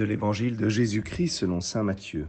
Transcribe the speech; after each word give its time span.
de 0.00 0.06
l'évangile 0.06 0.56
de 0.56 0.70
Jésus-Christ 0.70 1.28
selon 1.28 1.60
Saint 1.60 1.82
Matthieu. 1.82 2.26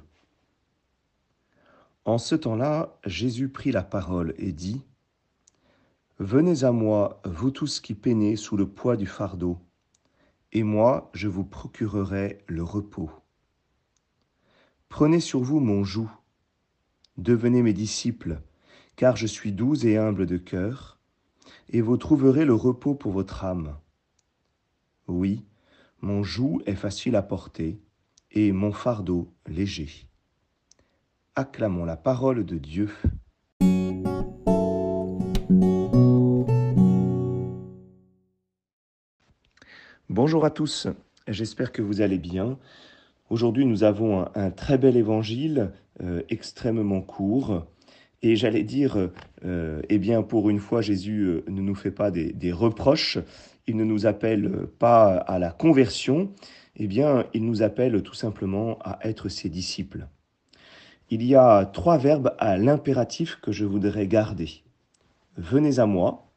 En 2.04 2.18
ce 2.18 2.36
temps-là, 2.36 3.00
Jésus 3.06 3.48
prit 3.48 3.72
la 3.72 3.82
parole 3.82 4.34
et 4.38 4.52
dit, 4.52 4.84
Venez 6.20 6.66
à 6.66 6.74
moi, 6.74 7.22
vous 7.24 7.50
tous 7.50 7.80
qui 7.80 7.94
peinez 7.94 8.36
sous 8.36 8.58
le 8.58 8.68
poids 8.68 8.98
du 8.98 9.06
fardeau, 9.06 9.58
et 10.52 10.64
moi 10.64 11.10
je 11.14 11.30
vous 11.30 11.46
procurerai 11.46 12.44
le 12.48 12.62
repos. 12.62 13.10
Prenez 14.90 15.22
sur 15.22 15.40
vous 15.40 15.62
mon 15.62 15.86
joug, 15.86 16.10
devenez 17.16 17.62
mes 17.62 17.72
disciples, 17.72 18.42
car 18.98 19.16
je 19.16 19.28
suis 19.28 19.54
doux 19.54 19.86
et 19.86 19.96
humble 19.98 20.26
de 20.26 20.36
cœur, 20.36 21.00
et 21.70 21.80
vous 21.80 21.96
trouverez 21.96 22.44
le 22.44 22.54
repos 22.54 22.96
pour 22.96 23.14
votre 23.14 23.46
âme. 23.46 23.78
Oui, 25.08 25.46
mon 26.02 26.24
joug 26.24 26.62
est 26.66 26.76
facile 26.76 27.16
à 27.16 27.22
porter 27.22 27.80
et 28.32 28.52
mon 28.52 28.72
fardeau 28.72 29.32
léger. 29.48 30.08
Acclamons 31.36 31.86
la 31.86 31.96
parole 31.96 32.44
de 32.44 32.58
Dieu. 32.58 32.90
Bonjour 40.10 40.44
à 40.44 40.50
tous, 40.50 40.88
j'espère 41.28 41.72
que 41.72 41.82
vous 41.82 42.02
allez 42.02 42.18
bien. 42.18 42.58
Aujourd'hui 43.30 43.66
nous 43.66 43.84
avons 43.84 44.28
un, 44.36 44.52
très 44.52 44.78
bel 44.78 44.98
évangile, 44.98 45.72
euh, 46.02 46.24
extrêmement 46.30 47.02
court. 47.02 47.66
Et 48.24 48.36
j'allais 48.36 48.64
dire, 48.64 49.10
euh, 49.46 49.82
eh 49.90 49.98
bien, 49.98 50.22
pour 50.22 50.50
une 50.50 50.60
fois, 50.60 50.82
Jésus 50.82 51.22
euh, 51.22 51.44
ne 51.50 51.62
nous 51.62 51.76
fait 51.76 51.92
pas 51.92 52.12
des, 52.12 52.34
des 52.34 52.52
reproches, 52.52 53.18
il 53.68 53.76
ne 53.78 53.84
nous 53.84 54.06
appelle 54.06 54.68
pas 54.80 55.16
à 55.16 55.40
la 55.40 55.52
conversion, 55.52 56.32
eh 56.76 56.88
bien, 56.88 57.26
il 57.34 57.46
nous 57.46 57.64
appelle 57.64 58.02
tout 58.04 58.14
simplement 58.14 58.78
à 58.84 59.00
être 59.08 59.30
ses 59.30 59.50
disciples. 59.50 60.08
Il 61.10 61.24
y 61.24 61.36
a 61.36 61.66
trois 61.66 61.98
verbes 61.98 62.36
à 62.40 62.58
l'impératif 62.58 63.38
que 63.42 63.52
je 63.52 63.66
voudrais 63.66 64.08
garder. 64.08 64.64
Venez 65.36 65.80
à 65.80 65.86
moi, 65.86 66.32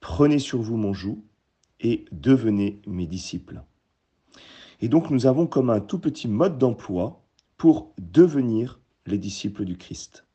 prenez 0.00 0.38
sur 0.38 0.60
vous 0.60 0.76
mon 0.76 0.92
joug 0.92 1.22
et 1.80 2.04
devenez 2.12 2.80
mes 2.86 3.06
disciples. 3.06 3.62
Et 4.82 4.88
donc 4.88 5.10
nous 5.10 5.26
avons 5.26 5.46
comme 5.46 5.70
un 5.70 5.80
tout 5.80 5.98
petit 5.98 6.28
mode 6.28 6.58
d'emploi 6.58 7.22
pour 7.56 7.94
devenir 7.98 8.80
les 9.06 9.18
disciples 9.18 9.64
du 9.64 9.78
Christ. 9.78 10.25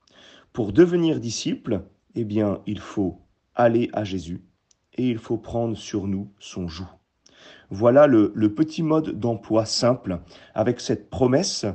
Pour 0.53 0.73
devenir 0.73 1.21
disciple, 1.21 1.83
eh 2.13 2.25
bien, 2.25 2.59
il 2.65 2.79
faut 2.79 3.21
aller 3.55 3.89
à 3.93 4.03
Jésus 4.03 4.43
et 4.95 5.07
il 5.09 5.17
faut 5.17 5.37
prendre 5.37 5.77
sur 5.77 6.07
nous 6.07 6.29
son 6.39 6.67
joug. 6.67 6.87
Voilà 7.69 8.05
le, 8.05 8.31
petit 8.53 8.83
mode 8.83 9.17
d'emploi 9.17 9.65
simple 9.65 10.19
avec 10.53 10.81
cette 10.81 11.09
promesse. 11.09 11.65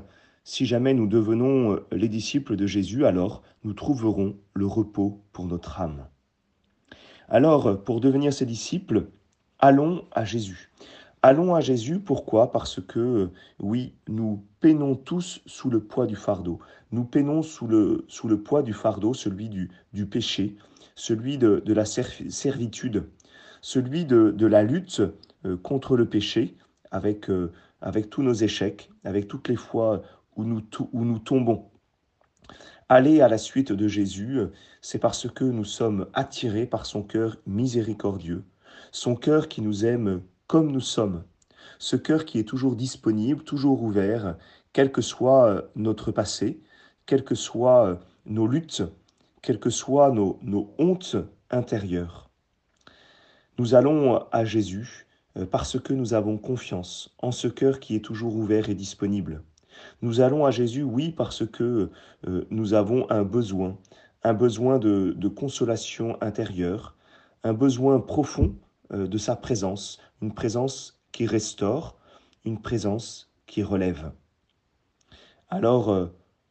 Si 0.44 0.66
jamais 0.66 0.92
nous 0.92 1.06
devenons 1.06 1.72
euh, 1.72 1.86
les 1.90 2.08
disciples 2.08 2.54
de 2.54 2.66
Jésus, 2.66 3.06
alors 3.06 3.42
nous 3.64 3.72
trouverons 3.72 4.36
le 4.52 4.66
repos 4.66 5.22
pour 5.32 5.46
notre 5.46 5.80
âme. 5.80 6.06
Alors, 7.28 7.82
pour 7.82 8.00
devenir 8.00 8.32
ses 8.32 8.46
disciples, 8.46 9.08
allons 9.58 10.04
à 10.12 10.24
Jésus. 10.26 10.70
Allons 11.28 11.56
à 11.56 11.60
Jésus, 11.60 11.98
pourquoi? 11.98 12.52
Parce 12.52 12.80
que, 12.80 13.30
oui, 13.58 13.96
nous 14.06 14.44
peinons 14.60 14.94
tous 14.94 15.42
sous 15.44 15.70
le 15.70 15.80
poids 15.80 16.06
du 16.06 16.14
fardeau. 16.14 16.60
Nous 16.92 17.02
peinons 17.02 17.42
sous 17.42 17.66
le, 17.66 18.04
sous 18.06 18.28
le 18.28 18.40
poids 18.40 18.62
du 18.62 18.72
fardeau, 18.72 19.12
celui 19.12 19.48
du, 19.48 19.68
du 19.92 20.06
péché, 20.06 20.54
celui 20.94 21.36
de, 21.36 21.60
de 21.66 21.74
la 21.74 21.84
servitude, 21.84 23.08
celui 23.60 24.04
de, 24.04 24.30
de 24.30 24.46
la 24.46 24.62
lutte 24.62 25.02
euh, 25.44 25.56
contre 25.56 25.96
le 25.96 26.08
péché, 26.08 26.56
avec, 26.92 27.28
euh, 27.28 27.50
avec 27.80 28.08
tous 28.08 28.22
nos 28.22 28.34
échecs, 28.34 28.88
avec 29.02 29.26
toutes 29.26 29.48
les 29.48 29.56
fois 29.56 30.02
où 30.36 30.44
nous, 30.44 30.62
où 30.92 31.04
nous 31.04 31.18
tombons. 31.18 31.64
Aller 32.88 33.20
à 33.20 33.26
la 33.26 33.38
suite 33.38 33.72
de 33.72 33.88
Jésus, 33.88 34.38
c'est 34.80 35.00
parce 35.00 35.28
que 35.28 35.42
nous 35.42 35.64
sommes 35.64 36.06
attirés 36.14 36.66
par 36.66 36.86
son 36.86 37.02
cœur 37.02 37.36
miséricordieux, 37.48 38.44
son 38.92 39.16
cœur 39.16 39.48
qui 39.48 39.60
nous 39.60 39.84
aime 39.84 40.22
comme 40.46 40.70
nous 40.70 40.80
sommes. 40.80 41.24
Ce 41.78 41.96
cœur 41.96 42.24
qui 42.24 42.38
est 42.38 42.44
toujours 42.44 42.76
disponible, 42.76 43.42
toujours 43.42 43.82
ouvert, 43.82 44.36
quel 44.72 44.92
que 44.92 45.02
soit 45.02 45.46
euh, 45.46 45.62
notre 45.74 46.12
passé, 46.12 46.60
quelles 47.06 47.24
que 47.24 47.34
soient 47.34 47.86
euh, 47.86 47.96
nos 48.24 48.46
luttes, 48.46 48.82
quelles 49.42 49.60
que 49.60 49.70
soient 49.70 50.10
nos, 50.10 50.38
hontes 50.78 51.16
intérieures. 51.50 52.30
Nous 53.58 53.74
allons 53.74 54.24
à 54.32 54.44
Jésus 54.44 55.06
euh, 55.36 55.46
parce 55.46 55.78
que 55.78 55.92
nous 55.92 56.14
avons 56.14 56.38
confiance 56.38 57.14
en 57.18 57.32
ce 57.32 57.48
cœur 57.48 57.80
qui 57.80 57.96
est 57.96 58.04
toujours 58.04 58.36
ouvert 58.36 58.68
et 58.68 58.74
disponible. 58.74 59.42
Nous 60.00 60.20
allons 60.20 60.46
à 60.46 60.50
Jésus, 60.50 60.82
oui, 60.82 61.10
parce 61.10 61.46
que 61.46 61.90
nous 62.50 62.72
avons 62.72 63.10
un 63.10 63.24
besoin, 63.24 63.76
un 64.22 64.32
besoin 64.32 64.78
de 64.78 65.28
consolation 65.28 66.16
intérieure, 66.22 66.96
un 67.44 67.52
besoin 67.52 68.00
profond 68.00 68.54
de 68.90 69.18
sa 69.18 69.36
présence, 69.36 69.98
une 70.22 70.34
présence 70.34 71.00
qui 71.12 71.26
restaure, 71.26 71.96
une 72.44 72.60
présence 72.60 73.32
qui 73.46 73.62
relève. 73.62 74.12
Alors, 75.48 75.90
euh, 75.90 76.06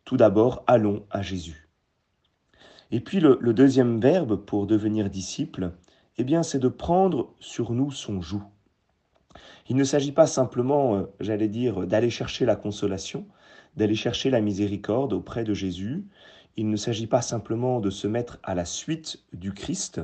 tout 0.05 0.17
d'abord, 0.17 0.63
allons 0.67 1.05
à 1.11 1.21
Jésus. 1.21 1.69
Et 2.91 2.99
puis 2.99 3.19
le, 3.19 3.37
deuxième 3.53 3.99
verbe 3.99 4.37
pour 4.37 4.67
devenir 4.67 5.09
disciple, 5.09 5.73
eh 6.17 6.23
bien, 6.23 6.43
c'est 6.43 6.59
de 6.59 6.67
prendre 6.67 7.33
sur 7.39 7.71
nous 7.71 7.91
son 7.91 8.21
joug. 8.21 8.43
Il 9.67 9.75
ne 9.75 9.83
s'agit 9.83 10.11
pas 10.11 10.27
simplement, 10.27 10.95
euh, 10.95 11.03
j'allais 11.19 11.49
dire, 11.49 11.87
d'aller 11.87 12.09
chercher 12.09 12.45
la 12.45 12.55
consolation, 12.55 13.27
d'aller 13.75 13.95
chercher 13.95 14.29
la 14.29 14.41
miséricorde 14.41 15.11
auprès 15.11 15.43
de 15.43 15.53
Jésus. 15.53 16.05
Il 16.55 16.69
ne 16.69 16.77
s'agit 16.77 17.07
pas 17.07 17.21
simplement 17.21 17.81
de 17.81 17.89
se 17.89 18.07
mettre 18.07 18.39
à 18.43 18.55
la 18.55 18.63
suite 18.63 19.25
du 19.33 19.53
Christ. 19.53 19.99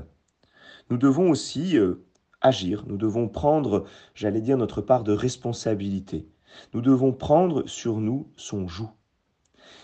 Nous 0.89 0.97
devons 0.97 1.29
aussi 1.29 1.77
euh, 1.77 2.03
agir, 2.41 2.83
nous 2.87 2.97
devons 2.97 3.27
prendre, 3.27 3.85
j'allais 4.15 4.41
dire, 4.41 4.57
notre 4.57 4.81
part 4.81 5.03
de 5.03 5.13
responsabilité. 5.13 6.27
Nous 6.73 6.81
devons 6.81 7.13
prendre 7.13 7.67
sur 7.67 7.99
nous 7.99 8.27
son 8.35 8.67
joug. 8.67 8.89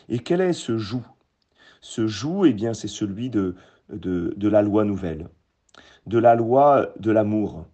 Et 0.09 0.19
quel 0.19 0.41
est 0.41 0.53
ce 0.53 0.77
joug? 0.77 1.03
Ce 1.81 2.07
joug, 2.07 2.45
eh 2.45 2.53
bien, 2.53 2.73
c'est 2.73 2.87
celui 2.87 3.29
de, 3.29 3.55
de, 3.89 4.33
de 4.35 4.47
la 4.47 4.61
loi 4.61 4.83
nouvelle, 4.83 5.29
de 6.05 6.17
la 6.17 6.35
loi 6.35 6.89
de 6.99 7.11
l'amour. 7.11 7.65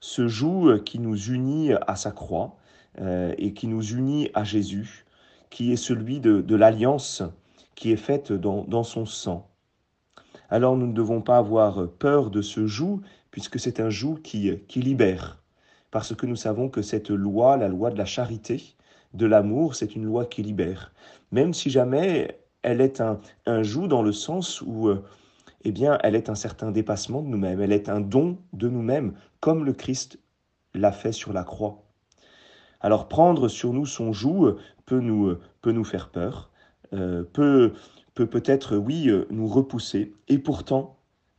Ce 0.00 0.28
joug 0.28 0.82
qui 0.84 0.98
nous 0.98 1.16
unit 1.16 1.72
à 1.86 1.96
sa 1.96 2.12
croix 2.12 2.56
euh, 3.00 3.34
et 3.38 3.52
qui 3.54 3.66
nous 3.66 3.82
unit 3.82 4.30
à 4.34 4.44
Jésus, 4.44 5.04
qui 5.50 5.72
est 5.72 5.76
celui 5.76 6.20
de, 6.20 6.40
de 6.40 6.56
l'alliance 6.56 7.22
qui 7.74 7.92
est 7.92 7.96
faite 7.96 8.32
dans, 8.32 8.64
dans 8.64 8.84
son 8.84 9.06
sang. 9.06 9.48
Alors 10.48 10.76
nous 10.76 10.86
ne 10.86 10.92
devons 10.92 11.22
pas 11.22 11.38
avoir 11.38 11.88
peur 11.88 12.30
de 12.30 12.40
ce 12.40 12.66
joug, 12.66 13.00
puisque 13.36 13.60
c'est 13.60 13.80
un 13.80 13.90
joug 13.90 14.22
qui, 14.22 14.50
qui 14.66 14.80
libère, 14.80 15.42
parce 15.90 16.14
que 16.14 16.24
nous 16.24 16.36
savons 16.36 16.70
que 16.70 16.80
cette 16.80 17.10
loi, 17.10 17.58
la 17.58 17.68
loi 17.68 17.90
de 17.90 17.98
la 17.98 18.06
charité, 18.06 18.74
de 19.12 19.26
l'amour, 19.26 19.74
c'est 19.74 19.94
une 19.94 20.06
loi 20.06 20.24
qui 20.24 20.42
libère, 20.42 20.94
même 21.32 21.52
si 21.52 21.68
jamais 21.68 22.40
elle 22.62 22.80
est 22.80 23.02
un, 23.02 23.20
un 23.44 23.62
joug 23.62 23.88
dans 23.88 24.00
le 24.00 24.12
sens 24.12 24.62
où, 24.62 24.88
euh, 24.88 25.04
eh 25.64 25.70
bien, 25.70 25.98
elle 26.02 26.14
est 26.14 26.30
un 26.30 26.34
certain 26.34 26.70
dépassement 26.70 27.20
de 27.20 27.26
nous-mêmes, 27.28 27.60
elle 27.60 27.72
est 27.72 27.90
un 27.90 28.00
don 28.00 28.38
de 28.54 28.70
nous-mêmes, 28.70 29.12
comme 29.40 29.66
le 29.66 29.74
Christ 29.74 30.18
l'a 30.72 30.90
fait 30.90 31.12
sur 31.12 31.34
la 31.34 31.44
croix. 31.44 31.82
Alors 32.80 33.06
prendre 33.06 33.48
sur 33.48 33.74
nous 33.74 33.84
son 33.84 34.14
joug 34.14 34.56
peut 34.86 35.00
nous, 35.00 35.34
peut 35.60 35.72
nous 35.72 35.84
faire 35.84 36.08
peur, 36.08 36.48
euh, 36.94 37.22
peut 37.22 37.74
peut 38.14 38.26
peut-être, 38.26 38.78
oui, 38.78 39.10
euh, 39.10 39.26
nous 39.28 39.46
repousser, 39.46 40.14
et 40.28 40.38
pourtant, 40.38 40.95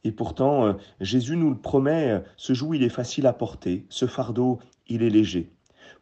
et 0.08 0.14
pourtant, 0.14 0.66
euh, 0.66 0.74
Jésus 1.02 1.36
nous 1.36 1.50
le 1.50 1.58
promet, 1.58 2.12
euh, 2.12 2.20
ce 2.38 2.54
joug, 2.54 2.76
il 2.76 2.84
est 2.84 2.88
facile 2.88 3.28
à 3.28 3.34
porter, 3.34 3.86
ce 3.90 4.06
fardeau, 4.06 4.60
il 4.88 5.04
est 5.04 5.10
léger. 5.10 5.52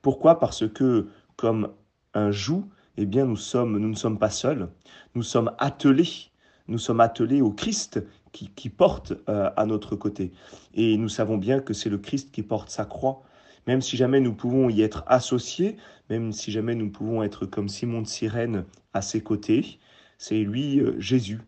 Pourquoi? 0.04 0.38
Parce 0.38 0.68
que, 0.68 1.08
comme 1.38 1.72
un 2.14 2.30
joug, 2.30 2.66
eh 2.98 3.08
bien, 3.08 3.26
nous, 3.26 3.36
sommes, 3.36 3.80
nous 3.80 3.90
ne 3.90 3.96
sommes 3.96 4.20
pas 4.20 4.30
seuls, 4.30 4.70
nous 5.16 5.24
sommes 5.24 5.52
attelés, 5.58 6.30
nous 6.68 6.78
sommes 6.78 7.00
attelés 7.00 7.42
au 7.42 7.50
Christ 7.50 8.00
qui, 8.32 8.70
porte 8.70 9.14
euh, 9.28 9.50
à 9.58 9.66
notre 9.66 9.96
côté. 9.96 10.32
Et 10.76 10.98
nous 10.98 11.10
savons 11.10 11.38
bien 11.38 11.60
que 11.60 11.74
c'est 11.74 11.90
le 11.90 11.98
Christ 11.98 12.32
qui 12.32 12.44
porte 12.44 12.70
sa 12.70 12.86
croix. 12.86 13.24
Même 13.66 13.82
si 13.82 13.98
jamais 13.98 14.20
nous 14.20 14.36
pouvons 14.36 14.70
y 14.70 14.84
être 14.84 15.04
associés, 15.08 15.78
même 16.12 16.32
si 16.32 16.52
jamais 16.52 16.76
nous 16.76 16.92
pouvons 16.92 17.24
être 17.24 17.48
comme 17.48 17.70
Simon 17.70 18.04
de 18.04 18.08
Cyrène 18.08 18.66
à 18.94 19.02
ses 19.02 19.22
côtés, 19.22 19.80
c'est 20.20 20.44
lui, 20.44 20.80
Jésus, 21.00 21.42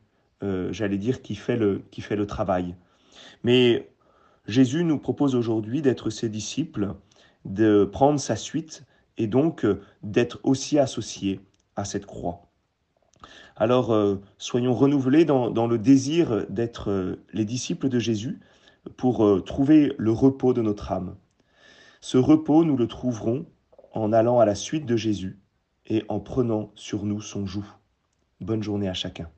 euh, 0.44 0.72
j'allais 0.72 0.98
dire, 0.98 1.22
qui 1.22 1.36
fait, 1.36 1.58
le, 1.58 1.84
qui 1.92 2.02
fait 2.02 2.16
le 2.16 2.28
travail. 2.28 2.76
Mais 3.44 3.90
Jésus 4.48 4.84
nous 4.84 5.00
propose 5.00 5.36
aujourd'hui 5.36 5.82
d'être 5.82 6.10
ses 6.10 6.30
disciples, 6.30 6.94
de 7.46 7.86
prendre 7.86 8.20
sa 8.20 8.36
suite 8.36 8.86
et 9.18 9.28
donc 9.28 9.66
euh, 9.66 9.82
d'être 10.04 10.40
aussi 10.44 10.78
associés 10.80 11.42
à 11.76 11.86
cette 11.86 12.06
croix. 12.06 12.44
Alors, 13.56 13.92
euh, 13.92 14.22
soyons 14.38 14.74
renouvelés 14.74 15.26
dans, 15.26 15.50
dans 15.50 15.68
le 15.68 15.80
désir 15.80 16.46
d'être 16.50 17.18
les 17.34 17.46
disciples 17.46 17.90
de 17.90 18.00
Jésus 18.00 18.40
pour 18.96 19.44
trouver 19.44 19.94
le 19.98 20.12
repos 20.12 20.54
de 20.54 20.62
notre 20.62 20.92
âme. 20.92 21.16
Ce 22.00 22.18
repos, 22.18 22.64
nous 22.64 22.78
le 22.78 22.88
trouverons 22.88 23.46
en 23.94 24.14
allant 24.14 24.40
à 24.40 24.46
la 24.46 24.56
suite 24.56 24.86
de 24.86 24.96
Jésus 24.96 25.40
et 25.88 26.04
en 26.08 26.20
prenant 26.20 26.72
sur 26.76 27.06
nous 27.06 27.22
son 27.22 27.46
joug. 27.46 27.66
Bonne 28.40 28.62
journée 28.62 28.88
à 28.88 28.94
chacun. 28.94 29.30